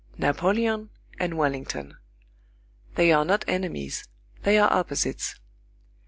[0.17, 1.95] Napoleon and Wellington.
[2.95, 4.07] They are not enemies;
[4.41, 5.35] they are opposites.